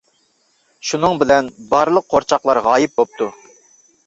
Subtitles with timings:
[0.91, 3.31] شۇنىڭ بىلەن، بارلىق قورچاقلار غايىب بوپتۇ.